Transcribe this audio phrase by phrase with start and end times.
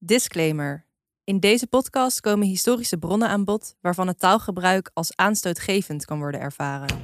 [0.00, 0.86] Disclaimer.
[1.24, 6.40] In deze podcast komen historische bronnen aan bod waarvan het taalgebruik als aanstootgevend kan worden
[6.40, 7.00] ervaren.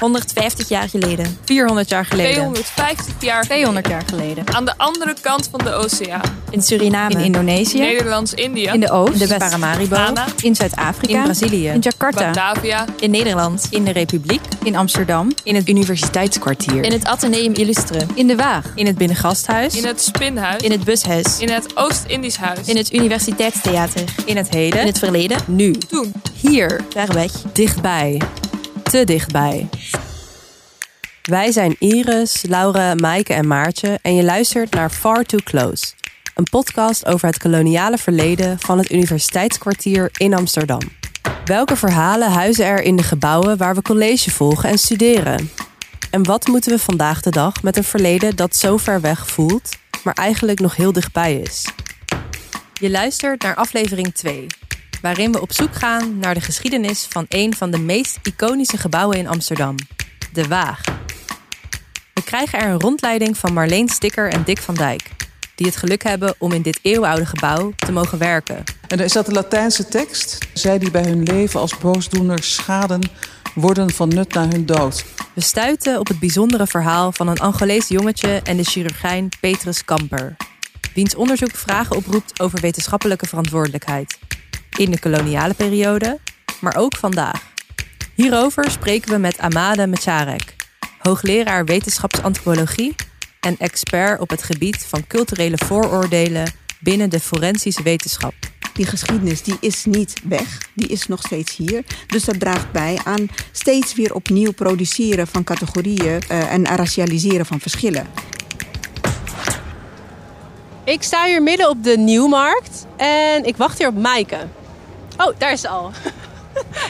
[0.00, 1.38] 150 jaar geleden.
[1.44, 2.32] 400 jaar geleden.
[2.32, 4.44] 250 jaar 200 jaar geleden.
[4.54, 6.38] aan de andere kant van de oceaan.
[6.50, 7.14] In Suriname.
[7.14, 7.78] In Indonesië.
[7.78, 8.70] Nederlands-Indië.
[8.72, 9.12] In de Oost.
[9.12, 9.96] In de West- Paramaribo.
[9.96, 10.26] Ghana.
[10.42, 11.16] In Zuid-Afrika.
[11.18, 11.68] In Brazilië.
[11.68, 12.24] In Jakarta.
[12.30, 12.84] Batavia.
[13.00, 13.66] In Nederland.
[13.70, 14.40] In de Republiek.
[14.62, 15.32] In Amsterdam.
[15.42, 16.84] In het Universiteitskwartier.
[16.84, 18.00] In het Atheneum Illustre.
[18.14, 18.64] In de Waag.
[18.74, 19.74] In het Binnengasthuis.
[19.76, 20.62] In het Spinhuis.
[20.62, 21.38] In het Bushuis.
[21.38, 22.66] In het Oost-Indisch Huis.
[22.66, 24.04] In het Universiteitstheater.
[24.24, 24.80] In het heden.
[24.80, 25.38] In het verleden.
[25.46, 25.72] nu.
[25.72, 26.12] Toen.
[26.40, 26.80] Hier.
[26.90, 27.30] Ver weg.
[27.52, 28.20] Dichtbij.
[28.90, 29.68] Te dichtbij.
[31.22, 35.92] Wij zijn Iris, Laura, Maaike en Maartje en je luistert naar Far Too Close.
[36.34, 40.80] Een podcast over het koloniale verleden van het Universiteitskwartier in Amsterdam.
[41.44, 45.50] Welke verhalen huizen er in de gebouwen waar we college volgen en studeren?
[46.10, 49.76] En wat moeten we vandaag de dag met een verleden dat zo ver weg voelt,
[50.04, 51.68] maar eigenlijk nog heel dichtbij is?
[52.72, 54.46] Je luistert naar aflevering 2,
[55.02, 59.16] waarin we op zoek gaan naar de geschiedenis van een van de meest iconische gebouwen
[59.16, 59.74] in Amsterdam,
[60.32, 60.80] de Waag.
[62.14, 65.10] We krijgen er een rondleiding van Marleen Sticker en Dick van Dijk,
[65.54, 68.64] die het geluk hebben om in dit eeuwenoude gebouw te mogen werken.
[68.88, 70.38] En is dat de Latijnse tekst.
[70.54, 73.10] Zij die bij hun leven als boosdoeners schaden,
[73.54, 75.04] worden van nut naar hun dood.
[75.34, 80.36] We stuiten op het bijzondere verhaal van een Angolees jongetje en de chirurgijn Petrus Kamper,
[80.94, 84.18] wiens onderzoek vragen oproept over wetenschappelijke verantwoordelijkheid.
[84.80, 86.18] In de koloniale periode,
[86.60, 87.52] maar ook vandaag.
[88.14, 90.56] Hierover spreken we met Amade Mecharek,
[90.98, 92.94] hoogleraar wetenschapsantropologie
[93.40, 98.34] en expert op het gebied van culturele vooroordelen binnen de forensische wetenschap.
[98.72, 101.84] Die geschiedenis die is niet weg, die is nog steeds hier.
[102.06, 107.60] Dus dat draagt bij aan steeds weer opnieuw produceren van categorieën eh, en racialiseren van
[107.60, 108.06] verschillen.
[110.84, 114.48] Ik sta hier midden op de Nieuwmarkt en ik wacht hier op Maaike.
[115.20, 115.90] Oh, daar is ze al.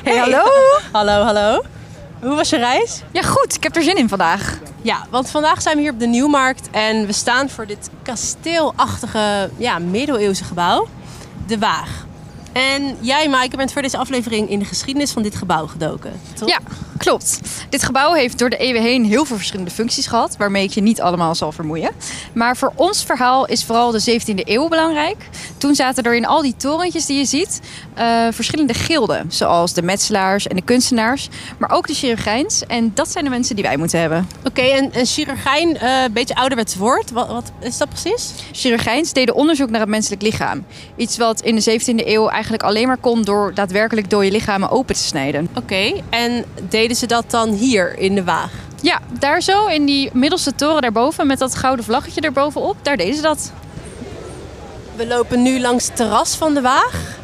[0.05, 0.45] Hey, hallo.
[0.93, 1.63] Hallo, hallo.
[2.21, 3.03] Hoe was je reis?
[3.13, 3.55] Ja, goed.
[3.55, 4.59] Ik heb er zin in vandaag.
[4.83, 9.51] Ja, want vandaag zijn we hier op de Nieuwmarkt en we staan voor dit kasteelachtige,
[9.57, 10.87] ja, middeleeuwse gebouw,
[11.47, 12.07] de Waag.
[12.53, 16.49] En jij, Maaike, bent voor deze aflevering in de geschiedenis van dit gebouw gedoken, toch?
[16.49, 16.59] Ja,
[16.97, 17.41] klopt.
[17.69, 20.81] Dit gebouw heeft door de eeuwen heen heel veel verschillende functies gehad, waarmee ik je
[20.81, 21.91] niet allemaal zal vermoeien.
[22.33, 25.29] Maar voor ons verhaal is vooral de 17e eeuw belangrijk.
[25.59, 27.61] Toen zaten er in al die torentjes die je ziet
[27.95, 31.29] eh, verschillende gilden, zoals de metselaars en de kunstenaars,
[31.59, 32.67] maar ook de chirurgijns.
[32.67, 34.29] En dat zijn de mensen die wij moeten hebben.
[34.45, 37.11] Oké, en een chirurgijn, eh, een beetje ouderwets woord.
[37.11, 38.33] Wat, wat is dat precies?
[38.53, 40.65] Chirurgijns deden onderzoek naar het menselijk lichaam.
[40.97, 44.95] Iets wat in de 17e eeuw eigenlijk alleen maar kon door daadwerkelijk dode lichamen open
[44.95, 45.49] te snijden.
[45.55, 48.51] Oké, en deden ze dat dan hier in de Waag?
[48.83, 53.15] Ja, daar zo in die middelste toren daarboven met dat gouden vlaggetje erbovenop, daar deden
[53.15, 53.53] ze dat.
[54.97, 57.19] We lopen nu langs het terras van de Waag.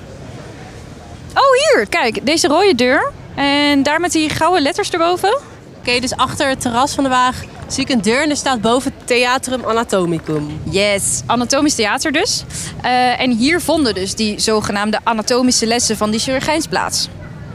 [1.34, 3.12] Oh, hier, kijk, deze rode deur.
[3.34, 5.38] En daar met die gouden letters erboven.
[5.78, 8.60] Oké, dus achter het terras van de Waag zie ik een deur en er staat
[8.60, 10.60] boven Theatrum Anatomicum.
[10.70, 12.44] Yes, anatomisch theater dus.
[12.82, 17.08] Eh, en hier vonden dus die zogenaamde anatomische lessen van die chirurgijns plaats.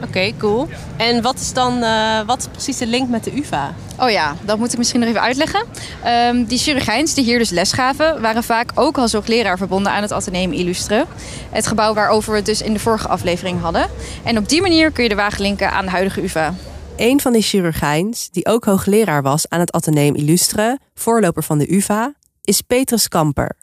[0.04, 0.68] Oké, cool.
[0.96, 3.74] En wat is dan eh, wat is precies de link met de UvA?
[3.98, 5.64] Oh ja, dat moet ik misschien nog even uitleggen.
[6.04, 10.02] Ehm, die chirurgijns die hier dus les gaven, waren vaak ook als hoogleraar verbonden aan
[10.02, 11.06] het Atheneum Illustre.
[11.50, 13.86] Het gebouw waarover we het dus in de vorige aflevering hadden.
[14.22, 16.54] En op die manier kun je de wagen linken aan de huidige UvA.
[16.96, 21.74] Een van die chirurgijns, die ook hoogleraar was aan het Atheneum Illustre, voorloper van de
[21.74, 23.56] UvA, is Petrus Kamper.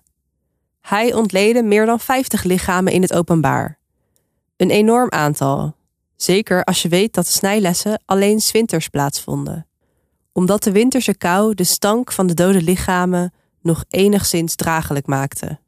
[0.81, 3.77] Hij ontleedde meer dan 50 lichamen in het openbaar.
[4.57, 5.75] Een enorm aantal.
[6.15, 9.67] Zeker als je weet dat de snijlessen alleen winters plaatsvonden.
[10.31, 15.59] Omdat de winterse kou de stank van de dode lichamen nog enigszins draaglijk maakte.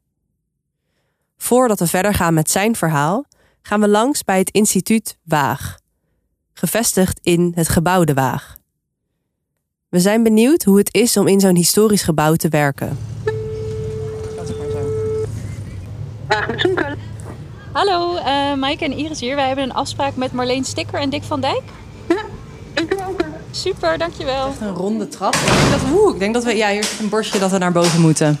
[1.36, 3.24] Voordat we verder gaan met zijn verhaal,
[3.62, 5.80] gaan we langs bij het instituut Waag
[6.54, 8.56] gevestigd in het gebouw De Waag.
[9.88, 12.98] We zijn benieuwd hoe het is om in zo'n historisch gebouw te werken.
[17.72, 19.36] Hallo, uh, Maaike en Iris hier.
[19.36, 21.62] Wij hebben een afspraak met Marleen Stikker en Dick van Dijk.
[22.08, 22.24] Ja,
[22.74, 23.20] ik ook.
[23.50, 24.54] Super, dankjewel.
[24.60, 25.34] Een ronde trap.
[25.34, 27.58] Ik denk dat, oeh, ik denk dat we, ja, hier zit een bordje dat we
[27.58, 28.40] naar boven moeten.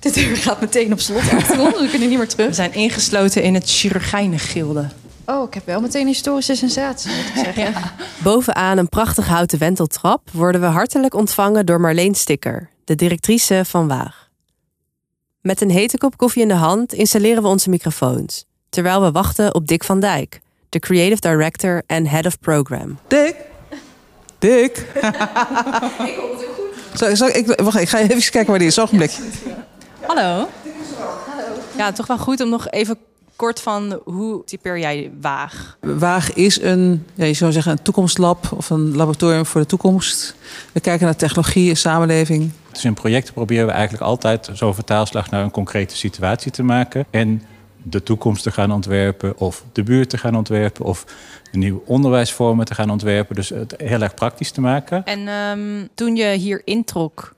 [0.00, 2.46] De deur gaat meteen op slot dus we kunnen niet meer terug.
[2.46, 4.88] We zijn ingesloten in het chirurgijnengilde.
[5.26, 7.74] Oh, ik heb wel meteen een historische sensatie, moet ik zeggen.
[8.24, 13.88] Bovenaan een prachtig houten wenteltrap worden we hartelijk ontvangen door Marleen Stikker, de directrice van
[13.88, 14.28] Waag.
[15.40, 19.54] Met een hete kop koffie in de hand installeren we onze microfoons, terwijl we wachten
[19.54, 22.98] op Dick van Dijk, de creative director en head of program.
[23.08, 23.36] Dick?
[24.38, 24.76] Dick?
[24.94, 25.02] ik
[26.16, 26.54] hoor het ook
[26.94, 27.18] goed.
[27.18, 28.78] Zo, ik, wacht, ik ga even kijken waar die is.
[28.78, 29.18] Ogenblik.
[30.00, 30.48] Hallo.
[31.76, 32.98] Ja, toch wel goed om nog even
[33.36, 35.76] kort van hoe typeer jij Waag?
[35.80, 40.34] Waag is een, ja, je zou zeggen, een toekomstlab of een laboratorium voor de toekomst.
[40.72, 42.50] We kijken naar technologie en samenleving.
[42.72, 47.06] Dus in projecten proberen we eigenlijk altijd zo'n vertaalslag naar een concrete situatie te maken.
[47.10, 47.42] En
[47.82, 51.04] de toekomst te gaan ontwerpen, of de buurt te gaan ontwerpen, of
[51.52, 53.34] nieuwe onderwijsvormen te gaan ontwerpen.
[53.34, 55.04] Dus het heel erg praktisch te maken.
[55.04, 57.34] En um, toen je hier introk,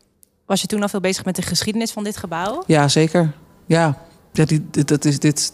[0.47, 2.63] was je toen al veel bezig met de geschiedenis van dit gebouw?
[2.67, 3.33] Ja, zeker.
[3.67, 3.99] Ja,
[4.37, 5.51] ja die, dat is, dit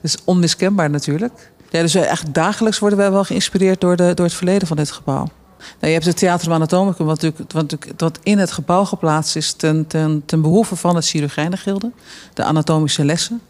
[0.00, 1.52] is onmiskenbaar natuurlijk.
[1.70, 4.90] Ja, dus eigenlijk dagelijks worden wij wel geïnspireerd door, de, door het verleden van dit
[4.90, 5.28] gebouw.
[5.58, 9.86] Nou, je hebt het Theater Anatomicum, wat, natuurlijk, wat, in het gebouw geplaatst is ten,
[9.86, 11.90] ten, ten behoeve van het chirurgijnengilde.
[12.34, 13.40] De anatomische lessen.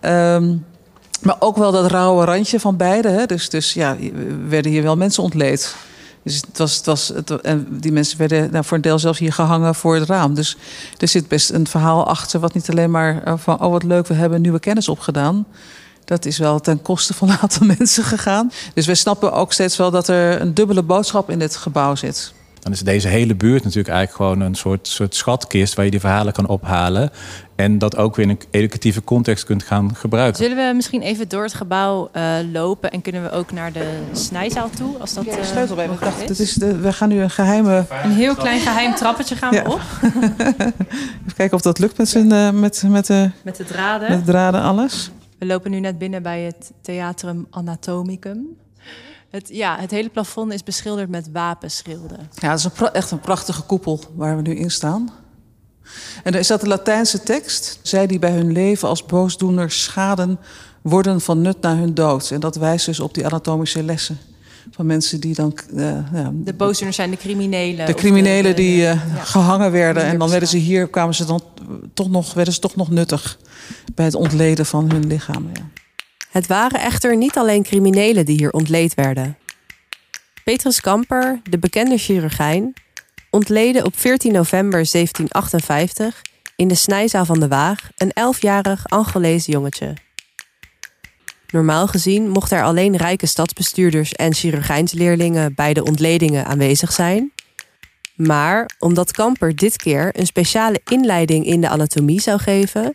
[0.00, 0.64] Um,
[1.22, 3.08] maar ook wel dat rauwe randje van beide.
[3.08, 3.26] Hè?
[3.26, 3.96] Dus, dus ja,
[4.48, 5.74] werden hier wel mensen ontleed.
[6.26, 9.32] Dus het was, het was, het, en die mensen werden voor een deel zelfs hier
[9.32, 10.34] gehangen voor het raam.
[10.34, 10.56] Dus
[10.98, 14.14] er zit best een verhaal achter, wat niet alleen maar van: oh wat leuk, we
[14.14, 15.46] hebben nieuwe kennis opgedaan.
[16.04, 18.52] Dat is wel ten koste van een aantal mensen gegaan.
[18.74, 22.32] Dus we snappen ook steeds wel dat er een dubbele boodschap in dit gebouw zit
[22.66, 26.00] dan is deze hele buurt natuurlijk eigenlijk gewoon een soort, soort schatkist waar je die
[26.00, 27.10] verhalen kan ophalen.
[27.56, 30.44] En dat ook weer in een educatieve context kunt gaan gebruiken.
[30.44, 33.98] Zullen we misschien even door het gebouw uh, lopen en kunnen we ook naar de
[34.12, 34.98] snijzaal toe?
[34.98, 35.88] Als dat ja, sleutel bij.
[36.00, 36.40] Dacht, is.
[36.40, 37.84] is de, we gaan nu een geheime.
[38.02, 39.64] Een heel klein geheim trappetje gaan we ja.
[39.64, 39.80] op.
[41.22, 44.10] even kijken of dat lukt met, zijn, uh, met, met, uh, met de draden.
[44.10, 45.10] Met de draden, alles.
[45.38, 48.56] We lopen nu net binnen bij het Theatrum Anatomicum.
[49.30, 52.30] Het, ja, het hele plafond is beschilderd met wapenschilden.
[52.34, 55.10] Ja, het is een echt een prachtige koepel waar we nu in staan.
[56.24, 57.78] En er is dat de Latijnse tekst.
[57.82, 60.38] Zij die bij hun leven als boosdoeners schaden,
[60.82, 62.30] worden van nut naar hun dood.
[62.30, 64.18] En dat wijst dus op die anatomische lessen.
[64.70, 65.58] Van mensen die dan.
[65.74, 65.82] Uh,
[66.12, 67.86] ja, de boosdoeners zijn de criminelen.
[67.86, 68.98] De criminelen de, die uh, ja.
[69.18, 70.02] gehangen werden.
[70.02, 71.42] En dan werden ze hier, kwamen ze dan
[71.94, 73.38] toch nog, werden ze toch nog nuttig
[73.94, 75.50] bij het ontleden van hun lichamen.
[75.54, 75.84] Ja.
[76.30, 79.38] Het waren echter niet alleen criminelen die hier ontleed werden.
[80.44, 82.72] Petrus Kamper, de bekende chirurgijn,
[83.30, 86.22] ontleedde op 14 november 1758
[86.56, 89.94] in de snijzaal van de Waag een elfjarig Angolees jongetje.
[91.50, 97.32] Normaal gezien mochten er alleen rijke stadsbestuurders en chirurgijnsleerlingen bij de ontledingen aanwezig zijn.
[98.14, 102.94] Maar omdat Kamper dit keer een speciale inleiding in de anatomie zou geven,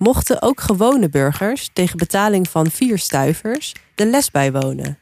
[0.00, 4.98] mochten ook gewone burgers tegen betaling van vier stuivers de les bijwonen.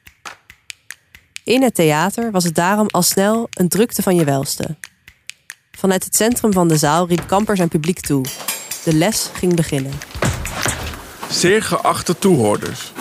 [1.44, 4.76] In het theater was het daarom al snel een drukte van je welste.
[5.70, 8.24] Vanuit het centrum van de zaal riep Kamper zijn publiek toe.
[8.84, 9.92] De les ging beginnen.
[11.30, 12.92] Zeer geachte toehoorders.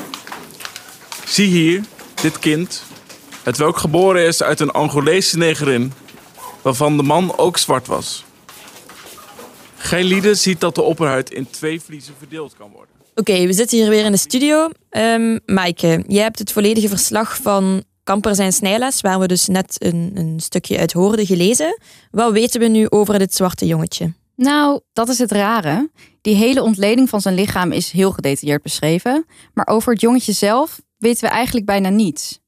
[1.26, 1.84] Zie hier
[2.22, 2.84] dit kind,
[3.44, 5.94] het welk geboren is uit een Angolese negerin,
[6.62, 8.27] waarvan de man ook zwart was.
[9.88, 12.96] Gij lieden ziet dat de opperhuid in twee vliezen verdeeld kan worden.
[13.16, 14.70] Oké, we zitten hier weer in de studio.
[14.90, 19.76] Um, Maaike, jij hebt het volledige verslag van Kamper zijn snijles, waar we dus net
[19.78, 21.80] een, een stukje uit hoorden, gelezen.
[22.12, 24.14] Wat weten we nu over dit zwarte jongetje?
[24.36, 25.90] Nou, dat is het rare.
[26.22, 29.26] Die hele ontleding van zijn lichaam is heel gedetailleerd beschreven.
[29.54, 32.40] Maar over het jongetje zelf weten we eigenlijk bijna niets.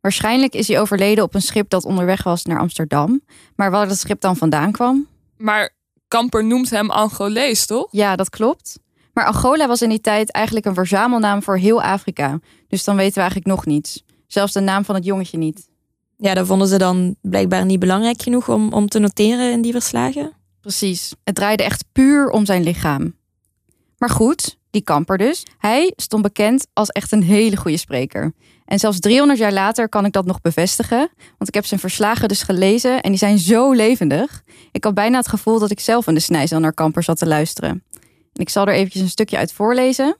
[0.00, 3.20] Waarschijnlijk is hij overleden op een schip dat onderweg was naar Amsterdam.
[3.56, 5.06] Maar waar dat schip dan vandaan kwam?
[5.36, 5.75] Maar
[6.08, 7.88] Kamper noemt hem Angolees, toch?
[7.90, 8.78] Ja, dat klopt.
[9.12, 12.38] Maar Angola was in die tijd eigenlijk een verzamelnaam voor heel Afrika.
[12.68, 14.02] Dus dan weten we eigenlijk nog niets.
[14.26, 15.68] Zelfs de naam van het jongetje niet.
[16.16, 19.72] Ja, dat vonden ze dan blijkbaar niet belangrijk genoeg om, om te noteren in die
[19.72, 20.32] verslagen.
[20.60, 21.14] Precies.
[21.24, 23.14] Het draaide echt puur om zijn lichaam.
[23.98, 25.42] Maar goed, die kamper dus.
[25.58, 28.32] Hij stond bekend als echt een hele goede spreker.
[28.64, 30.98] En zelfs 300 jaar later kan ik dat nog bevestigen.
[31.16, 34.42] Want ik heb zijn verslagen dus gelezen en die zijn zo levendig.
[34.72, 37.26] Ik had bijna het gevoel dat ik zelf in de snijzaal naar Kamper zat te
[37.26, 37.70] luisteren.
[38.32, 40.16] En ik zal er eventjes een stukje uit voorlezen.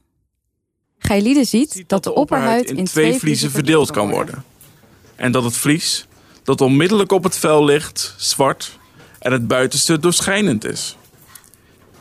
[1.45, 4.45] Ziet, ziet dat de opperhuid in, twee vliezen verdeeld kan worden.
[5.17, 6.07] En dat het vlies,
[6.43, 8.79] dat onmiddellijk op het vel ligt, zwart
[9.19, 10.97] en het buitenste doorschijnend is.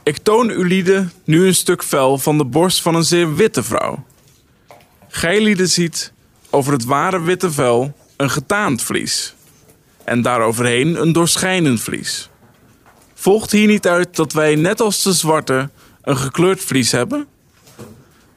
[0.06, 3.64] Ik toon u lieden nu een stuk vel van de borst van een zeer witte
[3.64, 4.06] vrouw.
[5.08, 6.12] Gij lieden ziet
[6.50, 9.36] over het ware witte vel een getaand vlies.
[10.04, 12.30] En daaroverheen een doorschijnend vlies.
[13.14, 15.70] Volgt hier niet uit dat wij net als de zwarte
[16.02, 17.28] een gekleurd vlies hebben?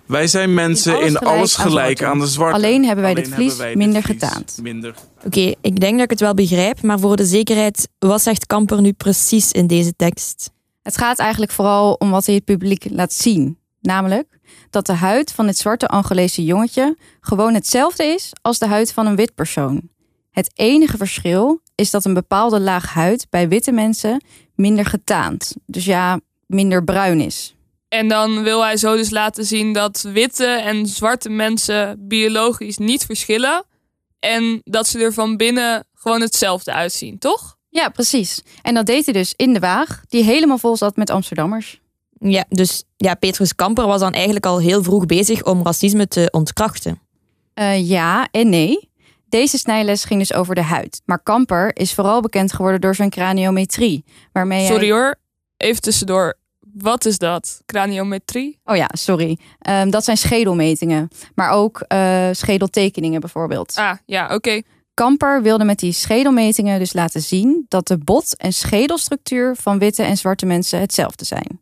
[0.07, 2.57] Wij zijn mensen in alles, gelijk, aan, de zwarte.
[2.57, 4.61] Alleen hebben wij dit vlies minder getaand.
[5.25, 8.81] Oké, ik denk dat ik het wel begrijp, maar voor de zekerheid, wat zegt Kamper
[8.81, 10.57] nu precies in deze tekst?
[10.89, 13.59] Het gaat eigenlijk vooral om wat hij het publiek laat zien.
[13.81, 14.39] Namelijk
[14.71, 19.07] dat de huid van het zwarte Angolese jongetje gewoon hetzelfde is als de huid van
[19.07, 19.89] een wit persoon.
[20.31, 25.57] Het enige verschil is dat een bepaalde laag huid bij witte mensen minder getaand.
[25.67, 27.55] Dus ja, minder bruin is.
[27.89, 33.05] En dan wil hij zo dus laten zien dat witte en zwarte mensen biologisch niet
[33.05, 33.65] verschillen.
[34.19, 37.58] En dat ze er van binnen gewoon hetzelfde uitzien, toch?
[37.69, 38.43] Ja, precies.
[38.63, 41.81] En dat deed hij dus in de waag, die helemaal vol zat met Amsterdammers.
[42.21, 46.29] Ja, dus ja, Petrus Kamper was dan eigenlijk al heel vroeg bezig om racisme te
[46.31, 47.01] ontkrachten.
[47.55, 48.91] Uh, ja en nee.
[49.29, 51.03] Deze snijles ging dus over de huid.
[51.05, 54.05] Maar Kamper is vooral bekend geworden door zijn craniometrie.
[54.33, 54.97] Waarmee Sorry hij...
[54.97, 55.15] hoor,
[55.57, 56.39] even tussendoor.
[56.75, 57.63] Wat is dat?
[57.67, 58.59] Craniometrie?
[58.65, 59.39] Oh ja, sorry.
[59.69, 61.09] Um, dat zijn schedelmetingen.
[61.35, 63.75] Maar ook uh, schedeltekeningen bijvoorbeeld.
[63.77, 64.35] Ah, ja, oké.
[64.35, 64.65] Okay.
[64.99, 70.03] Kamper wilde met die schedelmetingen dus laten zien dat de bot- en schedelstructuur van witte
[70.03, 71.61] en zwarte mensen hetzelfde zijn.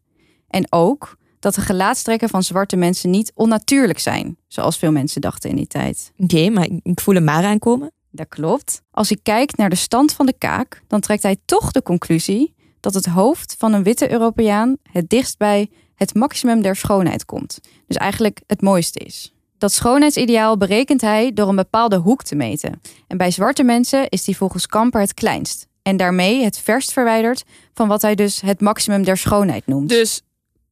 [0.48, 5.50] En ook dat de gelaatstrekken van zwarte mensen niet onnatuurlijk zijn, zoals veel mensen dachten
[5.50, 6.12] in die tijd.
[6.18, 7.92] Oké, okay, maar ik voel hem maar aankomen.
[8.10, 8.82] Dat klopt.
[8.90, 12.54] Als hij kijkt naar de stand van de kaak, dan trekt hij toch de conclusie
[12.80, 17.60] dat het hoofd van een witte Europeaan het dichtst bij het maximum der schoonheid komt.
[17.86, 19.35] Dus eigenlijk het mooiste is.
[19.58, 22.80] Dat schoonheidsideaal berekent hij door een bepaalde hoek te meten.
[23.06, 25.66] En bij zwarte mensen is die volgens Kamper het kleinst.
[25.82, 27.44] En daarmee het verst verwijderd
[27.74, 29.88] van wat hij dus het maximum der schoonheid noemt.
[29.88, 30.22] Dus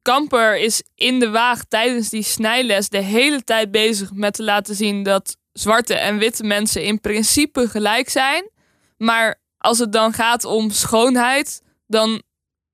[0.01, 4.75] Kamper is in de waag tijdens die snijles de hele tijd bezig met te laten
[4.75, 8.49] zien dat zwarte en witte mensen in principe gelijk zijn.
[8.97, 12.21] Maar als het dan gaat om schoonheid, dan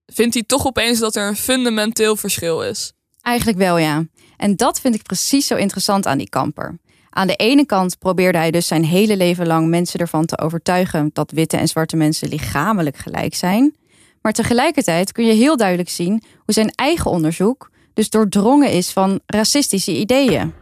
[0.05, 2.93] vindt hij toch opeens dat er een fundamenteel verschil is.
[3.21, 4.05] Eigenlijk wel, ja.
[4.41, 6.79] En dat vind ik precies zo interessant aan die kamper.
[7.09, 11.09] Aan de ene kant probeerde hij dus zijn hele leven lang mensen ervan te overtuigen
[11.13, 13.75] dat witte en zwarte mensen lichamelijk gelijk zijn.
[14.21, 19.19] Maar tegelijkertijd kun je heel duidelijk zien hoe zijn eigen onderzoek dus doordrongen is van
[19.25, 20.53] racistische ideeën.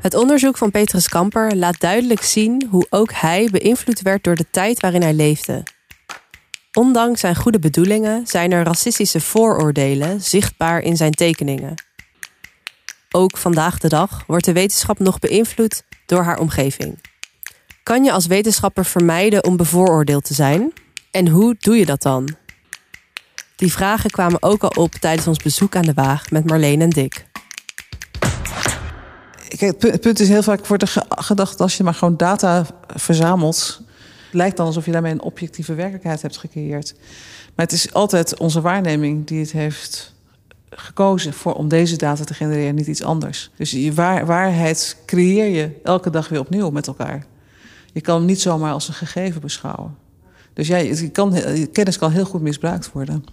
[0.00, 4.50] Het onderzoek van Petrus Kamper laat duidelijk zien hoe ook hij beïnvloed werd door de
[4.50, 5.62] tijd waarin hij leefde.
[6.72, 11.85] Ondanks zijn goede bedoelingen zijn er racistische vooroordelen zichtbaar in zijn tekeningen.
[13.16, 16.98] Ook vandaag de dag wordt de wetenschap nog beïnvloed door haar omgeving.
[17.82, 20.72] Kan je als wetenschapper vermijden om bevooroordeeld te zijn?
[21.10, 22.36] En hoe doe je dat dan?
[23.54, 26.90] Die vragen kwamen ook al op tijdens ons bezoek aan de Waag met Marleen en
[26.90, 27.26] Dick.
[29.48, 33.82] Het punt is heel vaak wordt er gedacht als je maar gewoon data verzamelt.
[34.32, 36.94] Lijkt dan alsof je daarmee een objectieve werkelijkheid hebt gecreëerd.
[37.54, 40.15] Maar het is altijd onze waarneming die het heeft
[40.70, 43.50] gekozen voor, om deze data te genereren, niet iets anders.
[43.56, 47.26] Dus je waar, waarheid creëer je elke dag weer opnieuw met elkaar.
[47.92, 49.96] Je kan hem niet zomaar als een gegeven beschouwen.
[50.52, 51.34] Dus ja, je kan,
[51.72, 53.24] kennis kan heel goed misbruikt worden.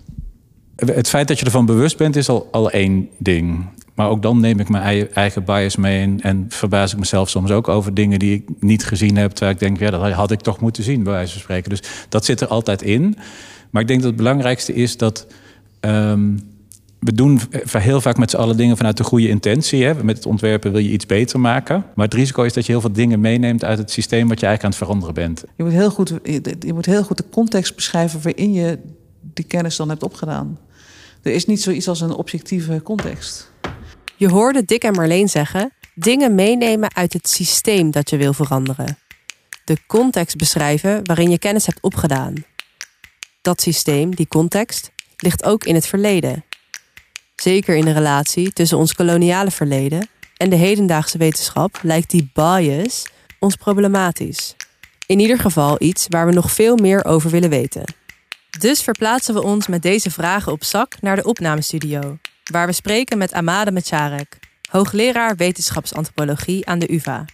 [0.75, 3.69] Het feit dat je ervan bewust bent is al, al één ding.
[3.93, 7.51] Maar ook dan neem ik mijn eigen bias mee en, en verbaas ik mezelf soms
[7.51, 9.31] ook over dingen die ik niet gezien heb.
[9.31, 11.69] Terwijl ik denk, ja, dat had ik toch moeten zien, bij wijze van spreken.
[11.69, 13.17] Dus dat zit er altijd in.
[13.69, 15.27] Maar ik denk dat het belangrijkste is dat.
[15.81, 16.51] Um,
[17.03, 17.39] we doen
[17.71, 19.83] heel vaak met z'n allen dingen vanuit de goede intentie.
[19.83, 20.03] Hè?
[20.03, 21.85] Met het ontwerpen wil je iets beter maken.
[21.95, 24.45] Maar het risico is dat je heel veel dingen meeneemt uit het systeem wat je
[24.45, 25.43] eigenlijk aan het veranderen bent.
[25.55, 26.13] Je moet heel goed,
[26.59, 28.79] je moet heel goed de context beschrijven waarin je
[29.21, 30.59] die kennis dan hebt opgedaan.
[31.21, 33.51] Er is niet zoiets als een objectieve context.
[34.15, 38.97] Je hoorde Dick en Marleen zeggen: dingen meenemen uit het systeem dat je wil veranderen.
[39.65, 42.33] De context beschrijven waarin je kennis hebt opgedaan.
[43.41, 46.43] Dat systeem, die context, ligt ook in het verleden.
[47.35, 53.07] Zeker in de relatie tussen ons koloniale verleden en de hedendaagse wetenschap lijkt die bias
[53.39, 54.55] ons problematisch.
[55.05, 57.93] In ieder geval iets waar we nog veel meer over willen weten.
[58.59, 62.17] Dus verplaatsen we ons met deze vragen op zak naar de opnamestudio,
[62.51, 67.25] waar we spreken met Amade Mecharek, hoogleraar wetenschapsantropologie aan de UVA.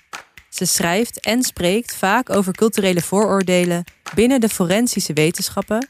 [0.49, 3.83] Ze schrijft en spreekt vaak over culturele vooroordelen
[4.15, 5.89] binnen de forensische wetenschappen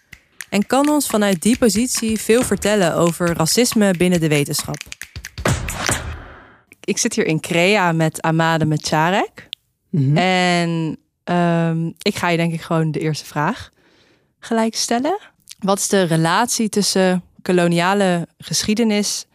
[0.50, 4.78] en kan ons vanuit die positie veel vertellen over racisme binnen de wetenschap.
[6.84, 9.50] Ik zit hier in Crea met Amade Mecharek.
[9.90, 10.18] Mhm.
[10.18, 13.70] En um, ik ga je denk ik gewoon de eerste vraag
[14.40, 15.20] gelijk stellen.
[15.60, 19.26] Wat is de relatie tussen koloniale geschiedenis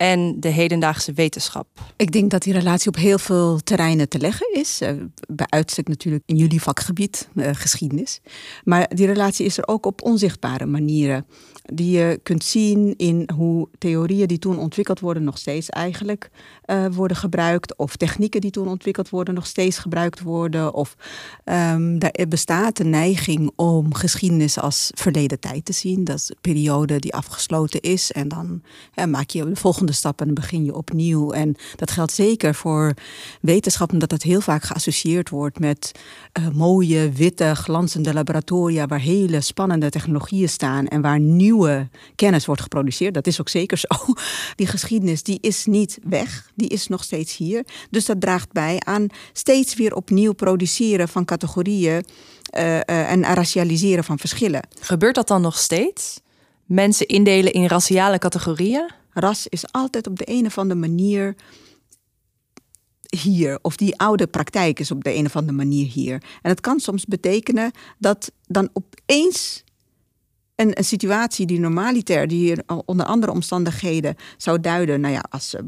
[0.00, 1.66] en de hedendaagse wetenschap?
[1.96, 4.82] Ik denk dat die relatie op heel veel terreinen te leggen is.
[4.82, 4.90] Uh,
[5.28, 8.20] bij uitstek natuurlijk in jullie vakgebied, uh, geschiedenis.
[8.64, 11.26] Maar die relatie is er ook op onzichtbare manieren.
[11.62, 16.30] Die je kunt zien in hoe theorieën die toen ontwikkeld worden nog steeds eigenlijk
[16.66, 17.76] uh, worden gebruikt.
[17.76, 20.74] Of technieken die toen ontwikkeld worden nog steeds gebruikt worden.
[20.74, 20.96] Of
[21.44, 26.04] er bestaat een neiging om geschiedenis als verleden tijd te zien.
[26.04, 28.12] Dat is een periode die afgesloten is.
[28.12, 28.62] En dan
[29.08, 31.32] maak je de volgende volgende stap en dan begin je opnieuw.
[31.32, 32.94] En dat geldt zeker voor
[33.40, 35.92] wetenschap, omdat dat heel vaak geassocieerd wordt met
[36.38, 42.62] uh, mooie, witte, glanzende laboratoria waar hele spannende technologieën staan en waar nieuwe kennis wordt
[42.62, 43.14] geproduceerd.
[43.14, 43.88] Dat is ook zeker zo.
[44.56, 47.64] Die geschiedenis die is niet weg, die is nog steeds hier.
[47.90, 52.04] Dus dat draagt bij aan steeds weer opnieuw produceren van categorieën
[52.56, 54.62] uh, uh, en racialiseren van verschillen.
[54.80, 56.20] Gebeurt dat dan nog steeds?
[56.64, 58.99] Mensen indelen in raciale categorieën?
[59.12, 61.34] Ras is altijd op de een of andere manier
[63.16, 63.58] hier.
[63.62, 66.22] Of die oude praktijk is op de een of andere manier hier.
[66.42, 69.64] En het kan soms betekenen dat dan opeens
[70.54, 75.60] een, situatie die normalitair, die onder andere omstandigheden zou duiden, nou ja, als uh,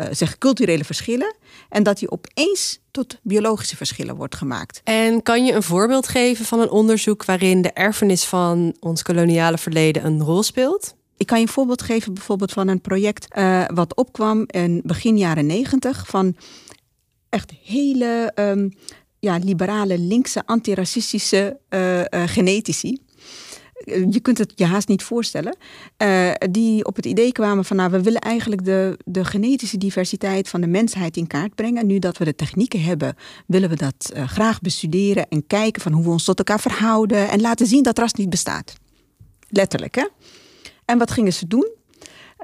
[0.00, 1.34] uh, zeg culturele verschillen,
[1.68, 4.80] en dat die opeens tot biologische verschillen wordt gemaakt.
[4.84, 9.58] En kan je een voorbeeld geven van een onderzoek waarin de erfenis van ons koloniale
[9.58, 10.94] verleden een rol speelt?
[11.22, 15.18] Ik kan je een voorbeeld geven bijvoorbeeld van een project uh, wat opkwam in begin
[15.18, 16.36] jaren negentig van
[17.28, 18.72] echt hele um,
[19.18, 23.00] ja, liberale, linkse, antiracistische uh, genetici
[24.10, 25.56] je kunt het je haast niet voorstellen,
[26.50, 30.60] die op het idee kwamen van nou, we willen eigenlijk de, de genetische diversiteit van
[30.60, 31.86] de mensheid in kaart brengen.
[31.86, 33.14] Nu dat we de technieken hebben,
[33.46, 37.40] willen we dat graag bestuderen en kijken van hoe we ons tot elkaar verhouden en
[37.40, 38.72] laten zien dat ras niet bestaat.
[39.48, 40.06] Letterlijk, hè?
[40.84, 41.70] En wat gingen ze doen?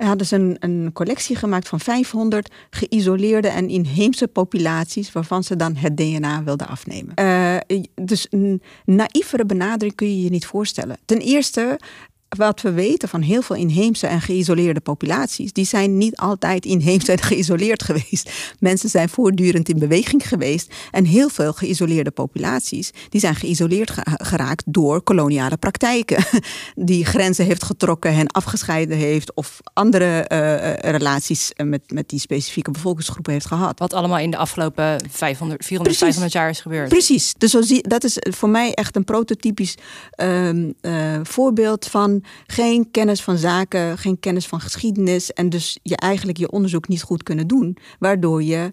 [0.04, 5.76] hadden ze een, een, collectie gemaakt van 500 geïsoleerde en inheemse populaties, waarvan ze dan
[5.76, 7.14] het DNA wilden afnemen.
[7.20, 10.98] Uh, dus een naïvere benadering kun je je niet voorstellen.
[11.04, 11.80] Ten eerste
[12.28, 17.08] wat we weten van heel veel inheemse en geïsoleerde populaties, die zijn niet altijd inheems
[17.08, 18.30] en geïsoleerd geweest.
[18.58, 20.74] Mensen zijn voortdurend in beweging geweest.
[20.90, 26.24] En heel veel geïsoleerde populaties, die zijn geïsoleerd geraakt door koloniale praktijken.
[26.74, 32.70] Die grenzen heeft getrokken en afgescheiden heeft of andere uh, relaties met, met die specifieke
[32.70, 33.78] bevolkingsgroepen heeft gehad.
[33.78, 36.88] Wat allemaal in de afgelopen 500, 400, 500 jaar is gebeurd.
[36.88, 37.34] Precies.
[37.38, 39.74] Dus dat is voor mij echt een prototypisch
[40.16, 46.38] uh, voorbeeld van geen kennis van zaken, geen kennis van geschiedenis en dus je eigenlijk
[46.38, 48.68] je onderzoek niet goed kunnen doen, waardoor je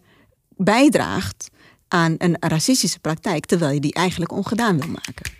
[0.49, 1.49] bijdraagt
[1.87, 5.33] aan een racistische praktijk terwijl je die eigenlijk ongedaan wil maken.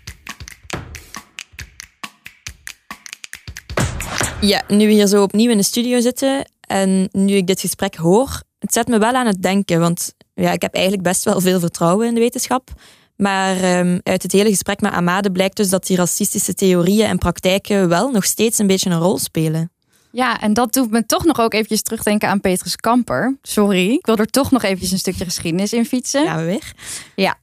[4.42, 7.96] Ja, nu we hier zo opnieuw in de studio zitten en nu ik dit gesprek
[7.96, 11.42] hoor, het zet me wel aan het denken, want ja, ik heb eigenlijk best wel
[11.42, 12.70] veel vertrouwen in de wetenschap.
[13.18, 17.18] Maar um, uit het hele gesprek met Amade blijkt dus dat die racistische theorieën en
[17.18, 19.70] praktijken wel nog steeds een beetje een rol spelen.
[20.12, 23.38] Ja, en dat doet me toch nog ook eventjes terugdenken aan Petrus Kamper.
[23.42, 26.24] Sorry, ik wil er toch nog eventjes een stukje geschiedenis in fietsen.
[26.24, 26.74] Ja, weer.
[27.16, 27.38] Ja.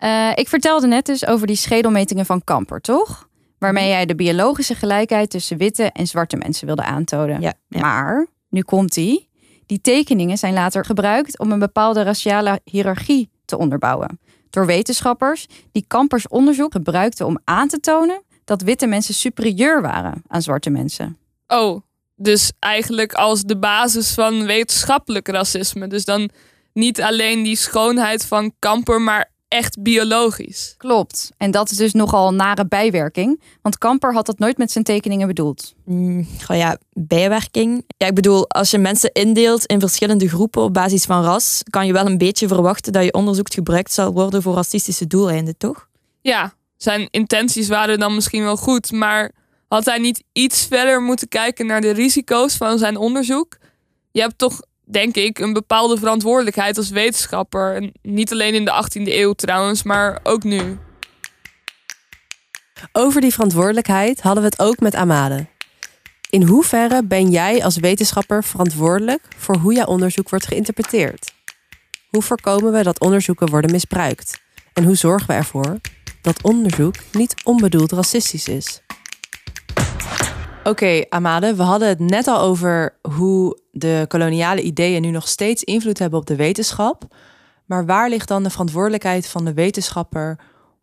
[0.00, 3.28] Uh, ik vertelde net dus over die schedelmetingen van Kamper, toch?
[3.58, 7.40] Waarmee jij de biologische gelijkheid tussen witte en zwarte mensen wilde aantonen.
[7.40, 7.80] Ja, ja.
[7.80, 9.28] Maar, nu komt die.
[9.66, 14.18] Die tekeningen zijn later gebruikt om een bepaalde raciale hiërarchie te onderbouwen
[14.54, 20.22] door wetenschappers die Kampers onderzoek gebruikten om aan te tonen dat witte mensen superieur waren
[20.26, 21.18] aan zwarte mensen.
[21.46, 21.80] Oh,
[22.16, 25.86] dus eigenlijk als de basis van wetenschappelijk racisme.
[25.86, 26.30] Dus dan
[26.72, 30.74] niet alleen die schoonheid van Kamper, maar echt biologisch.
[30.76, 31.30] Klopt.
[31.36, 33.42] En dat is dus nogal een nare bijwerking.
[33.62, 35.74] Want Kamper had dat nooit met zijn tekeningen bedoeld.
[35.84, 37.84] Mm, ja, bijwerking.
[37.96, 41.86] Ja, ik bedoel, als je mensen indeelt in verschillende groepen op basis van ras, kan
[41.86, 45.88] je wel een beetje verwachten dat je onderzoek gebruikt zal worden voor racistische doeleinden, toch?
[46.20, 49.32] Ja, zijn intenties waren dan misschien wel goed, maar
[49.68, 53.56] had hij niet iets verder moeten kijken naar de risico's van zijn onderzoek?
[54.10, 57.74] Je hebt toch denk ik, een bepaalde verantwoordelijkheid als wetenschapper.
[57.74, 60.78] En niet alleen in de 18e eeuw trouwens, maar ook nu.
[62.92, 65.46] Over die verantwoordelijkheid hadden we het ook met Amade.
[66.30, 71.32] In hoeverre ben jij als wetenschapper verantwoordelijk voor hoe jouw onderzoek wordt geïnterpreteerd?
[72.08, 74.40] Hoe voorkomen we dat onderzoeken worden misbruikt?
[74.72, 75.80] En hoe zorgen we ervoor
[76.20, 78.83] dat onderzoek niet onbedoeld racistisch is?
[80.66, 85.64] Oké, Amade, we hadden het net al over hoe de koloniale ideeën nu nog steeds
[85.64, 87.14] invloed hebben op de wetenschap.
[87.64, 90.38] Maar waar ligt dan de verantwoordelijkheid van de wetenschapper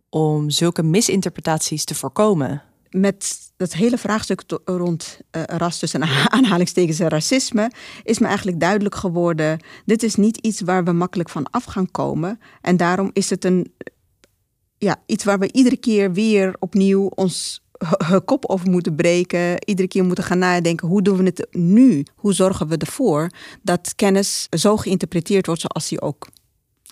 [0.09, 2.61] om zulke misinterpretaties te voorkomen?
[2.89, 6.03] Met dat hele vraagstuk rond uh, ras tussen
[6.35, 7.71] aanhalingstekens en racisme
[8.03, 11.91] is me eigenlijk duidelijk geworden: dit is niet iets waar we makkelijk van af gaan
[11.91, 12.39] komen.
[12.61, 13.73] En daarom is het een,
[14.77, 17.61] ja, iets waar we iedere keer weer opnieuw ons
[18.25, 19.65] kop over moeten breken.
[19.65, 22.05] Iedere keer moeten gaan nadenken, hoe doen we het nu?
[22.15, 23.29] Hoe zorgen we ervoor
[23.61, 26.27] dat kennis zo geïnterpreteerd wordt zoals die ook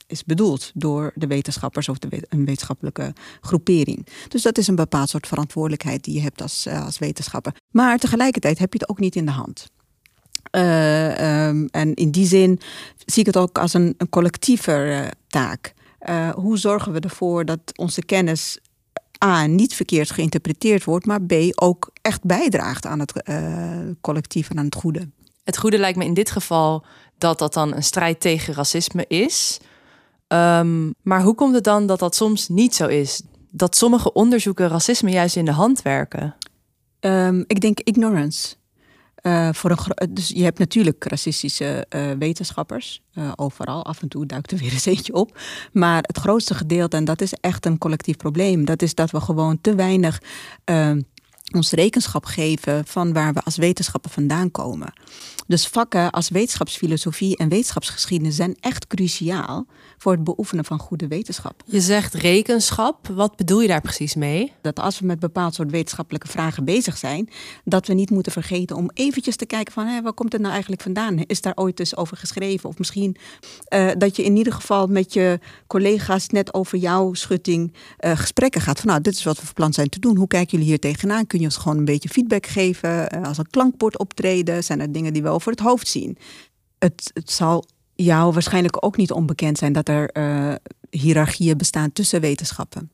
[0.08, 4.08] is bedoeld door de wetenschappers of de, een wetenschappelijke groepering.
[4.28, 7.56] Dus dat is een bepaald soort verantwoordelijkheid die je hebt als, eh, als wetenschapper.
[7.71, 9.67] Maar tegelijkertijd heb je het ook niet in de hand.
[10.56, 10.99] Uh,
[11.49, 12.60] Ehm, en in die zin
[13.06, 15.73] zie ik het ook als een, een collectieve uh, taak.
[16.36, 18.60] Hoe zorgen we ervoor dat onze kennis
[19.25, 24.58] A, niet verkeerd geïnterpreteerd wordt, maar B, ook echt bijdraagt aan het uh, collectief en
[24.58, 25.10] aan het goede.
[25.43, 26.86] Het goede lijkt me in dit geval
[27.17, 29.60] dat dat dan een strijd tegen racisme is.
[30.27, 33.21] Um, maar hoe komt het dan dat dat soms niet zo is?
[33.49, 36.36] Dat sommige onderzoeken racisme juist in de hand werken?
[36.99, 38.55] Um, ik denk ignorance.
[39.23, 43.01] Uh, voor een, dus je hebt natuurlijk racistische uh, wetenschappers,
[43.36, 43.86] overal.
[43.86, 45.39] Af en toe duikt er weer eens eentje op.
[45.71, 49.21] Maar het grootste gedeelte, en dat is echt een collectief probleem, dat is dat we
[49.21, 50.21] gewoon te weinig
[50.63, 51.01] ehm,
[51.51, 54.93] ons rekenschap geven van waar we als wetenschappen vandaan komen.
[55.47, 59.65] Dus vakken als wetenschapsfilosofie en wetenschapsgeschiedenis zijn echt cruciaal
[59.97, 61.63] voor het beoefenen van goede wetenschap.
[61.65, 63.07] Je zegt rekenschap.
[63.07, 64.53] Wat bedoel je daar precies mee?
[64.62, 67.29] Dat als we met bepaald soort wetenschappelijke vragen bezig zijn,
[67.63, 70.53] dat we niet moeten vergeten om eventjes te kijken van hé, waar komt het nou
[70.53, 71.17] eigenlijk vandaan?
[71.17, 72.69] Is daar ooit eens over geschreven?
[72.69, 73.15] Of misschien
[73.69, 78.62] uh, dat je in ieder geval met je collega's net over jouw schutting uh, gesprekken
[78.62, 78.79] gaat.
[78.79, 80.17] Van nou, dit is wat we van plan zijn te doen.
[80.17, 81.27] Hoe kijken jullie hier tegenaan?
[81.27, 83.15] Kun je ons gewoon een beetje feedback geven?
[83.15, 84.63] Uh, als een klankbord optreden?
[84.63, 86.17] Zijn er dingen die we over het hoofd zien?
[86.80, 90.54] Het, het zal jou waarschijnlijk ook niet onbekend zijn dat er uh,
[90.89, 92.91] hiërarchieën bestaan tussen wetenschappen.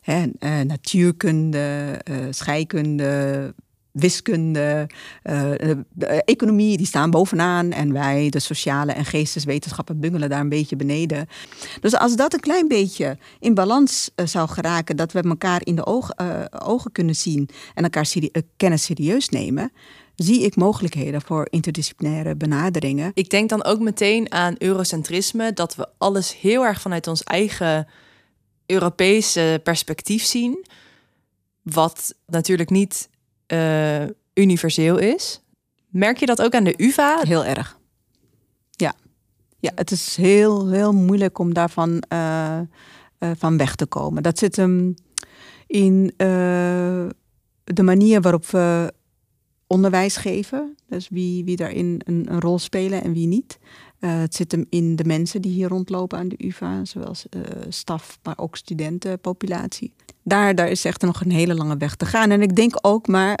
[0.00, 3.54] Hè, uh, natuurkunde, scheikunde,
[3.98, 4.86] wiskunde,
[6.24, 7.72] economie, die staan bovenaan.
[7.72, 11.26] En wij, de sociale en geesteswetenschappen, bungelen daar een beetje beneden.
[11.80, 15.86] Dus als dat een klein beetje in balans zou geraken, dat we elkaar in de
[16.60, 18.12] ogen kunnen zien en elkaar
[18.56, 19.72] kennis serieus nemen,
[20.14, 23.10] zie ik mogelijkheden voor interdisciplinaire benaderingen.
[23.14, 27.86] Ik denk dan ook meteen aan eurocentrisme, dat we alles heel erg vanuit ons eigen
[28.66, 30.66] Europese perspectief zien,
[31.62, 33.08] wat natuurlijk niet
[33.52, 34.02] uh,
[34.34, 35.42] universeel is.
[35.88, 37.20] Merk je dat ook aan de UvA?
[37.22, 37.78] Heel erg.
[38.70, 38.94] Ja,
[39.58, 42.58] ja het is heel, heel moeilijk om daarvan uh,
[43.18, 44.22] uh, van weg te komen.
[44.22, 44.94] Dat zit hem
[45.66, 46.12] in
[47.64, 48.92] de manier waarop we
[49.68, 50.76] onderwijs geven.
[50.88, 53.58] Dus wie, wie daarin een, rol spelen en wie niet.
[54.00, 57.42] Uh, het zit hem in de mensen die hier rondlopen aan de UvA, zowel uh,
[57.68, 59.92] staf, maar ook studentenpopulatie.
[60.22, 62.30] Daar, daar is echt nog een hele lange weg te gaan.
[62.30, 63.40] En ik denk ook, maar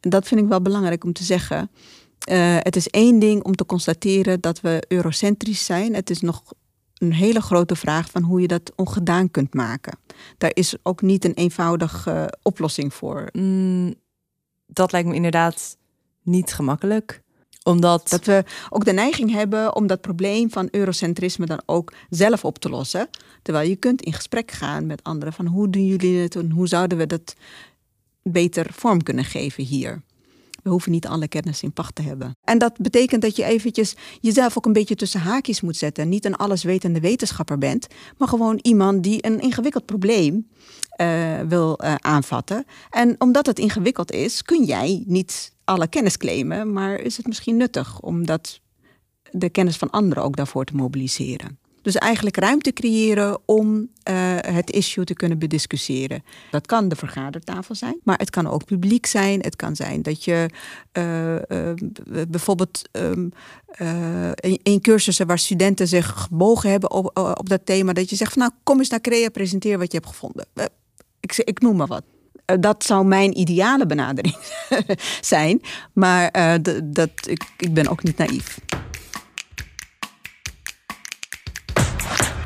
[0.00, 1.70] dat vind ik wel belangrijk om te zeggen.
[2.30, 5.94] Uh, het is één ding om te constateren dat we eurocentrisch zijn.
[5.94, 6.42] Het is nog
[6.94, 9.98] een hele grote vraag van hoe je dat ongedaan kunt maken.
[10.38, 13.28] Daar is ook niet een eenvoudige oplossing voor.
[13.32, 13.94] Mm
[14.68, 15.76] dat lijkt me inderdaad
[16.22, 17.22] niet gemakkelijk
[17.68, 22.44] omdat dat we ook de neiging hebben om dat probleem van eurocentrisme dan ook zelf
[22.44, 23.08] op te lossen.
[23.42, 26.66] Terwijl je kunt in gesprek gaan met anderen van hoe doen jullie het en hoe
[26.66, 27.34] zouden we dat
[28.22, 30.02] beter vorm kunnen geven hier.
[30.62, 32.36] We hoeven niet alle kennis in pacht te hebben.
[32.44, 36.08] En dat betekent dat je eventjes jezelf ook een beetje tussen haakjes moet zetten.
[36.08, 40.48] Niet een alleswetende wetenschapper bent, maar gewoon iemand die een ingewikkeld probleem
[41.00, 42.64] uh, wil uh, aanvatten.
[42.90, 47.56] En omdat het ingewikkeld is, kun jij niet alle kennis claimen, maar is het misschien
[47.56, 48.60] nuttig om dat,
[49.30, 51.58] de kennis van anderen ook daarvoor te mobiliseren.
[51.82, 56.24] Dus eigenlijk ruimte creëren om uh, het issue te kunnen bediscussiëren.
[56.50, 59.40] Dat kan de vergadertafel zijn, maar het kan ook publiek zijn.
[59.40, 60.50] Het kan zijn dat je
[62.28, 62.88] bijvoorbeeld
[64.40, 68.32] in, in, cursussen waar studenten zich gebogen hebben op, op dat thema, dat je zegt
[68.32, 70.46] van nou kom eens naar CREA, presenteer wat je hebt gevonden.
[71.20, 72.02] Ik, ik noem maar wat
[72.56, 74.36] dat zou mijn ideale benadering
[75.20, 75.62] zijn.
[75.92, 76.54] Maar uh,
[76.84, 78.58] dat, ik, ik ben ook niet naïef.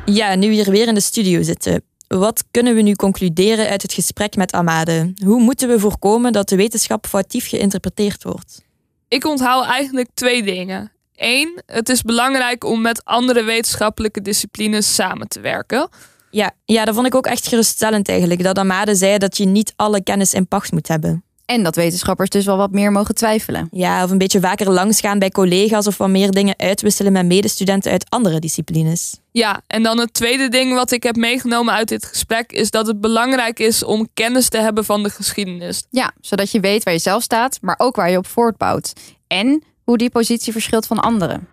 [0.05, 1.83] Ja, nu hier weer in de studio zitten.
[2.07, 5.13] Wat kunnen we nu concluderen uit het gesprek met Amade?
[5.25, 8.61] Hoe moeten we voorkomen dat de wetenschap foutief geïnterpreteerd wordt?
[9.07, 10.91] Ik onthoud eigenlijk twee dingen.
[11.15, 15.89] Eén, het is belangrijk om met andere wetenschappelijke disciplines samen te werken.
[16.33, 18.43] Ja, ja, dat vond ik ook echt geruststellend eigenlijk.
[18.43, 21.23] Dat Amade zei dat je niet alle kennis in pacht moet hebben.
[21.45, 23.67] En dat wetenschappers dus wel wat meer mogen twijfelen.
[23.71, 27.91] Ja, of een beetje vaker langsgaan bij collega's of wat meer dingen uitwisselen met medestudenten
[27.91, 29.19] uit andere disciplines.
[29.31, 32.87] Ja, en dan het tweede ding wat ik heb meegenomen uit dit gesprek is dat
[32.87, 35.85] het belangrijk is om kennis te hebben van de geschiedenis.
[35.89, 38.93] Ja, zodat je weet waar je zelf staat, maar ook waar je op voortbouwt.
[39.27, 41.47] En hoe die positie verschilt van anderen.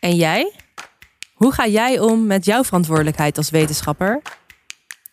[0.00, 0.52] En jij?
[1.44, 4.22] Hoe ga jij om met jouw verantwoordelijkheid als wetenschapper?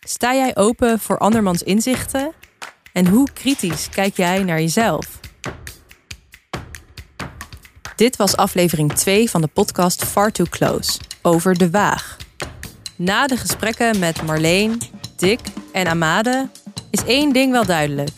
[0.00, 2.32] Sta jij open voor andermans inzichten?
[2.92, 5.20] En hoe kritisch kijk jij naar jezelf?
[7.96, 12.16] Dit was aflevering 2 van de podcast Far Too Close over de Waag.
[12.96, 14.80] Na de gesprekken met Marleen,
[15.16, 15.40] Dick
[15.72, 16.48] en Amade
[16.90, 18.10] is één ding wel duidelijk.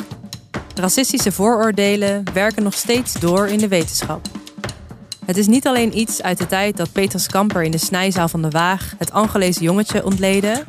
[0.74, 4.33] Racistische vooroordelen werken nog steeds door in de wetenschap.
[5.26, 8.42] Het is niet alleen iets uit de tijd dat Petrus Kamper in de snijzaal van
[8.42, 10.64] de Waag het Angolese jongetje ontleden,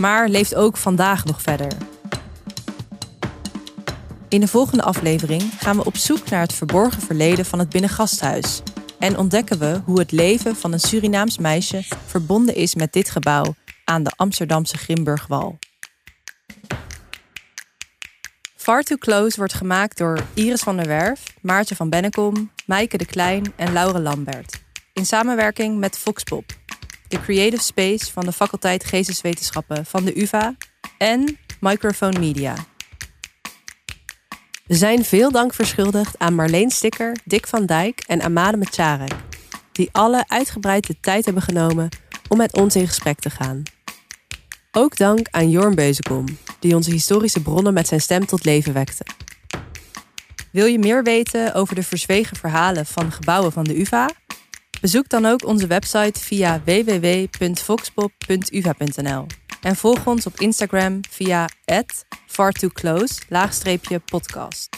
[0.00, 1.72] maar leeft ook vandaag nog verder.
[4.28, 8.62] In de volgende aflevering gaan we op zoek naar het verborgen verleden van het Binnengasthuis
[8.98, 13.54] en ontdekken we hoe het leven van een Surinaams meisje verbonden is met dit gebouw
[13.84, 15.58] aan de Amsterdamse Grimburgwal.
[18.56, 23.04] Far Too Close wordt gemaakt door Iris van der Werf, Maartje van Bennekom, Maaike de
[23.04, 24.62] Klein en Laure Lambert.
[24.92, 26.44] In samenwerking met Foxpop,
[27.08, 30.56] de creative space van de faculteit Geesteswetenschappen van de UvA
[30.98, 32.54] en Microphone Media.
[34.66, 39.14] We zijn veel dank verschuldigd aan Marleen Stikker, Dick van Dijk en Amade Mecharek,
[39.72, 41.88] die alle uitgebreid de tijd hebben genomen
[42.28, 43.62] om met ons in gesprek te gaan.
[44.72, 46.24] Ook dank aan Jorn Beuzekom,
[46.58, 49.04] die onze historische bronnen met zijn stem tot leven wekte.
[50.52, 54.10] Wil je meer weten over de verzwegen verhalen van gebouwen van de UvA?
[54.80, 59.26] Bezoek dan ook onze website via www.voxpop.uva.nl
[59.60, 61.48] en volg ons op Instagram via
[62.26, 64.68] fartooclose-podcast.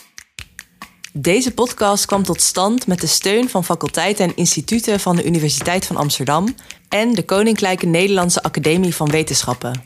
[1.13, 5.87] Deze podcast kwam tot stand met de steun van faculteiten en instituten van de Universiteit
[5.87, 6.55] van Amsterdam
[6.89, 9.83] en de Koninklijke Nederlandse Academie van Wetenschappen.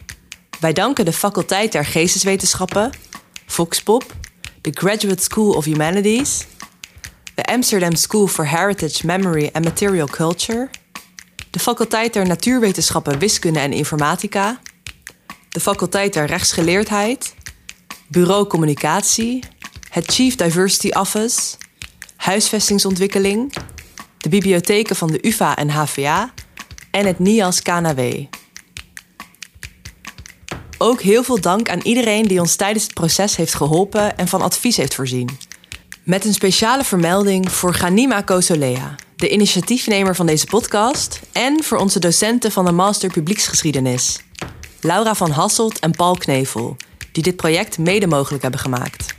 [0.60, 2.90] Wij danken de faculteit der Geesteswetenschappen,
[3.46, 4.14] Foxpop,
[4.66, 6.46] de Graduate School of Humanities,
[7.34, 10.68] de Amsterdam School for Heritage, Memory and Material Culture,
[11.50, 14.60] de faculteit der Natuurwetenschappen, Wiskunde en Informatica,
[15.48, 17.34] de faculteit der Rechtsgeleerdheid,
[18.08, 19.42] Bureau Communicatie,
[19.90, 21.56] het Chief Diversity Office,
[22.16, 23.54] Huisvestingsontwikkeling,
[24.18, 26.32] de bibliotheken van de UvA en HVA
[26.90, 28.00] en het NIAS KNW.
[30.78, 34.42] Ook heel veel dank aan iedereen die ons tijdens het proces heeft geholpen en van
[34.42, 35.38] advies heeft voorzien.
[36.02, 41.98] Met een speciale vermelding voor Ganima Kosolea, de initiatiefnemer van deze podcast, en voor onze
[41.98, 44.20] docenten van de Master Publieksgeschiedenis,
[44.80, 46.76] Laura van Hasselt en Paul Knevel,
[47.12, 49.15] die dit project mede mogelijk hebben gemaakt.